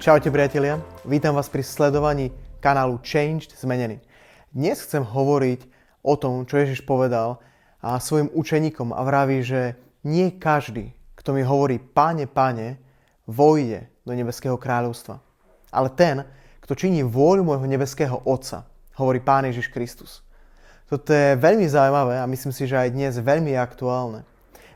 Čaute 0.00 0.32
priatelia, 0.32 0.80
vítam 1.04 1.36
vás 1.36 1.52
pri 1.52 1.60
sledovaní 1.60 2.32
kanálu 2.64 3.04
Changed 3.04 3.52
Zmenený. 3.52 4.00
Dnes 4.48 4.80
chcem 4.80 5.04
hovoriť 5.04 5.68
o 6.00 6.16
tom, 6.16 6.48
čo 6.48 6.56
Ježiš 6.56 6.88
povedal 6.88 7.36
a 7.84 8.00
svojim 8.00 8.32
učeníkom 8.32 8.96
a 8.96 9.04
vraví, 9.04 9.44
že 9.44 9.76
nie 10.00 10.32
každý, 10.40 10.96
kto 11.20 11.36
mi 11.36 11.44
hovorí 11.44 11.76
páne, 11.76 12.24
páne, 12.24 12.80
vojde 13.28 13.92
do 14.08 14.16
nebeského 14.16 14.56
kráľovstva. 14.56 15.20
Ale 15.68 15.92
ten, 15.92 16.24
kto 16.64 16.80
činí 16.80 17.04
vôľu 17.04 17.44
môjho 17.44 17.68
nebeského 17.68 18.24
Otca, 18.24 18.64
hovorí 18.96 19.20
Pán 19.20 19.52
Ježiš 19.52 19.68
Kristus. 19.68 20.24
Toto 20.88 21.12
je 21.12 21.36
veľmi 21.36 21.68
zaujímavé 21.68 22.24
a 22.24 22.30
myslím 22.32 22.56
si, 22.56 22.64
že 22.64 22.80
aj 22.80 22.96
dnes 22.96 23.20
veľmi 23.20 23.52
aktuálne. 23.52 24.24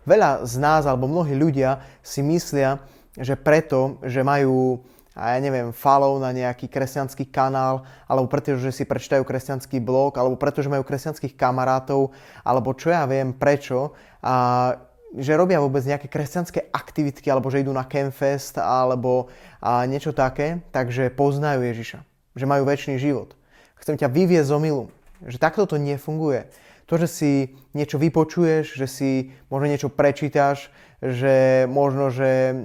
Veľa 0.05 0.45
z 0.45 0.61
nás 0.61 0.85
alebo 0.85 1.09
mnohí 1.09 1.33
ľudia 1.33 1.81
si 2.05 2.21
myslia, 2.21 2.77
že 3.17 3.41
preto, 3.41 3.97
že 4.05 4.21
majú 4.21 4.85
a 5.15 5.35
ja 5.35 5.39
neviem, 5.39 5.71
follow 5.71 6.19
na 6.19 6.35
nejaký 6.35 6.67
kresťanský 6.67 7.31
kanál, 7.31 7.87
alebo 8.11 8.27
preto, 8.27 8.59
že 8.59 8.75
si 8.75 8.83
prečítajú 8.83 9.23
kresťanský 9.23 9.79
blog, 9.79 10.19
alebo 10.19 10.35
preto, 10.35 10.59
že 10.59 10.69
majú 10.69 10.83
kresťanských 10.83 11.39
kamarátov, 11.39 12.11
alebo 12.43 12.75
čo 12.75 12.91
ja 12.91 13.07
viem, 13.07 13.31
prečo, 13.31 13.95
a 14.19 14.75
že 15.15 15.39
robia 15.39 15.63
vôbec 15.63 15.87
nejaké 15.87 16.11
kresťanské 16.11 16.75
aktivitky, 16.75 17.31
alebo 17.31 17.47
že 17.47 17.63
idú 17.63 17.71
na 17.71 17.87
Campfest, 17.87 18.59
alebo 18.59 19.31
a 19.63 19.87
niečo 19.87 20.11
také, 20.11 20.67
takže 20.75 21.15
poznajú 21.15 21.63
Ježiša, 21.63 22.03
že 22.35 22.45
majú 22.51 22.67
väčší 22.67 22.99
život. 22.99 23.39
Chcem 23.79 23.95
ťa 23.95 24.11
vyviezť 24.11 24.51
z 24.51 24.57
omilu, 24.59 24.91
že 25.23 25.39
takto 25.39 25.63
to 25.71 25.79
nefunguje. 25.79 26.51
To, 26.85 27.01
že 27.01 27.09
si 27.09 27.31
niečo 27.73 27.97
vypočuješ, 27.97 28.77
že 28.77 28.87
si 28.87 29.11
možno 29.49 29.73
niečo 29.73 29.89
prečítaš, 29.89 30.69
že 31.01 31.65
možno, 31.69 32.13
že 32.13 32.57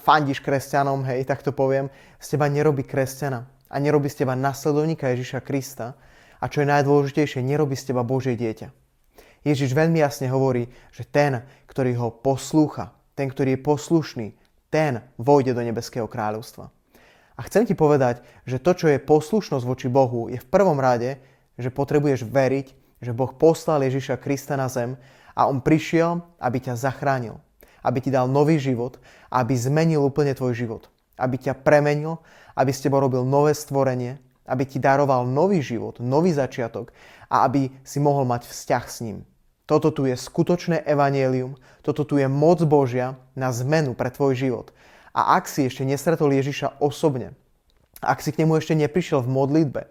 fandíš 0.00 0.40
kresťanom, 0.40 1.04
hej, 1.04 1.24
tak 1.28 1.44
to 1.44 1.52
poviem, 1.52 1.92
z 2.20 2.36
teba 2.36 2.48
nerobí 2.48 2.84
kresťana 2.84 3.48
a 3.68 3.76
nerobí 3.76 4.08
z 4.08 4.24
teba 4.24 4.36
nasledovníka 4.36 5.12
Ježiša 5.12 5.44
Krista 5.44 5.96
a 6.40 6.44
čo 6.48 6.64
je 6.64 6.70
najdôležitejšie, 6.72 7.44
nerobí 7.44 7.76
z 7.76 7.92
teba 7.92 8.04
Božie 8.04 8.36
dieťa. 8.36 8.72
Ježiš 9.44 9.72
veľmi 9.72 10.00
jasne 10.00 10.28
hovorí, 10.28 10.68
že 10.92 11.08
ten, 11.08 11.44
ktorý 11.68 11.96
ho 12.00 12.08
poslúcha, 12.12 12.92
ten, 13.16 13.30
ktorý 13.30 13.56
je 13.56 13.64
poslušný, 13.64 14.28
ten 14.68 15.00
vojde 15.16 15.56
do 15.56 15.62
nebeského 15.64 16.04
kráľovstva. 16.04 16.68
A 17.38 17.40
chcem 17.46 17.64
ti 17.64 17.78
povedať, 17.78 18.20
že 18.44 18.58
to, 18.58 18.74
čo 18.74 18.86
je 18.90 18.98
poslušnosť 18.98 19.64
voči 19.64 19.86
Bohu, 19.86 20.26
je 20.26 20.42
v 20.42 20.50
prvom 20.50 20.76
rade, 20.82 21.22
že 21.54 21.70
potrebuješ 21.70 22.26
veriť, 22.26 22.66
že 22.98 23.14
Boh 23.14 23.30
poslal 23.34 23.86
Ježiša 23.86 24.18
Krista 24.18 24.58
na 24.58 24.66
zem 24.66 24.98
a 25.34 25.46
On 25.46 25.62
prišiel, 25.62 26.22
aby 26.42 26.58
ťa 26.58 26.74
zachránil 26.74 27.38
aby 27.82 27.98
ti 28.02 28.10
dal 28.10 28.26
nový 28.26 28.58
život, 28.58 28.98
aby 29.30 29.54
zmenil 29.54 30.02
úplne 30.02 30.34
tvoj 30.34 30.54
život. 30.54 30.82
Aby 31.18 31.38
ťa 31.38 31.58
premenil, 31.62 32.18
aby 32.54 32.70
s 32.70 32.82
tebou 32.82 33.02
robil 33.02 33.22
nové 33.26 33.54
stvorenie, 33.54 34.18
aby 34.48 34.64
ti 34.64 34.76
daroval 34.76 35.28
nový 35.28 35.64
život, 35.64 35.98
nový 36.00 36.32
začiatok 36.32 36.92
a 37.28 37.44
aby 37.48 37.72
si 37.84 37.98
mohol 38.00 38.24
mať 38.24 38.48
vzťah 38.48 38.84
s 38.84 38.98
ním. 39.04 39.18
Toto 39.68 39.92
tu 39.92 40.08
je 40.08 40.16
skutočné 40.16 40.80
evanielium, 40.88 41.60
toto 41.84 42.04
tu 42.08 42.16
je 42.16 42.24
moc 42.24 42.56
Božia 42.64 43.20
na 43.36 43.52
zmenu 43.52 43.92
pre 43.92 44.08
tvoj 44.08 44.32
život. 44.32 44.72
A 45.12 45.36
ak 45.36 45.44
si 45.44 45.68
ešte 45.68 45.84
nestretol 45.84 46.32
Ježiša 46.32 46.80
osobne, 46.80 47.36
ak 48.00 48.24
si 48.24 48.32
k 48.32 48.46
nemu 48.46 48.56
ešte 48.56 48.72
neprišiel 48.78 49.20
v 49.20 49.32
modlitbe 49.34 49.82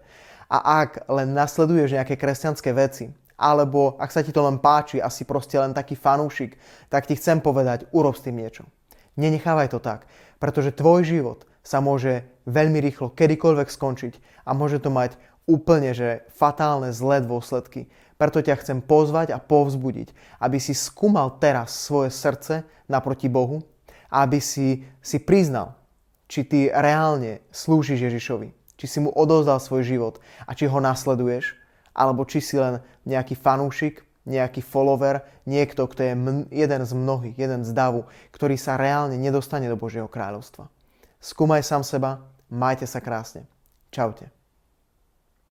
a 0.48 0.84
ak 0.84 1.04
len 1.12 1.36
nasleduješ 1.36 1.96
nejaké 2.00 2.16
kresťanské 2.16 2.72
veci, 2.72 3.12
alebo 3.38 3.94
ak 4.00 4.10
sa 4.10 4.24
ti 4.24 4.34
to 4.34 4.42
len 4.42 4.58
páči 4.58 4.98
a 4.98 5.12
si 5.12 5.22
proste 5.22 5.54
len 5.60 5.70
taký 5.70 5.94
fanúšik, 5.94 6.58
tak 6.90 7.06
ti 7.06 7.14
chcem 7.14 7.38
povedať, 7.38 7.86
urob 7.94 8.18
s 8.18 8.24
tým 8.26 8.40
niečo. 8.40 8.66
Nenechávaj 9.14 9.70
to 9.70 9.78
tak, 9.78 10.10
pretože 10.42 10.74
tvoj 10.74 11.06
život 11.06 11.46
sa 11.62 11.78
môže 11.78 12.26
veľmi 12.48 12.80
rýchlo 12.82 13.14
kedykoľvek 13.14 13.68
skončiť 13.68 14.14
a 14.48 14.56
môže 14.56 14.82
to 14.82 14.88
mať 14.90 15.20
úplne 15.48 15.92
že 15.92 16.26
fatálne 16.32 16.90
zlé 16.92 17.24
dôsledky. 17.24 17.88
Preto 18.18 18.42
ťa 18.42 18.58
chcem 18.58 18.78
pozvať 18.82 19.30
a 19.30 19.38
povzbudiť, 19.38 20.10
aby 20.42 20.58
si 20.58 20.74
skúmal 20.74 21.38
teraz 21.38 21.72
svoje 21.72 22.10
srdce 22.10 22.66
naproti 22.90 23.30
Bohu 23.30 23.62
a 24.10 24.26
aby 24.26 24.42
si, 24.42 24.82
si 24.98 25.18
priznal, 25.22 25.78
či 26.26 26.44
ty 26.44 26.68
reálne 26.68 27.40
slúžiš 27.54 28.10
Ježišovi, 28.10 28.52
či 28.78 28.86
si 28.86 28.98
mu 29.02 29.10
odovzdal 29.10 29.58
svoj 29.58 29.82
život 29.84 30.14
a 30.46 30.54
či 30.54 30.70
ho 30.70 30.78
nasleduješ 30.78 31.58
alebo 31.98 32.22
či 32.22 32.38
si 32.38 32.54
len 32.54 32.78
nejaký 33.02 33.34
fanúšik, 33.34 34.06
nejaký 34.22 34.62
follower, 34.62 35.26
niekto, 35.50 35.90
kto 35.90 36.00
je 36.06 36.14
jeden 36.54 36.82
z 36.86 36.92
mnohých, 36.94 37.34
jeden 37.34 37.66
z 37.66 37.74
davu, 37.74 38.06
ktorý 38.30 38.54
sa 38.54 38.78
reálne 38.78 39.18
nedostane 39.18 39.66
do 39.66 39.74
Božieho 39.74 40.06
kráľovstva. 40.06 40.70
Skúmaj 41.18 41.66
sám 41.66 41.82
seba, 41.82 42.22
majte 42.46 42.86
sa 42.86 43.02
krásne. 43.02 43.50
Čaute. 43.90 44.37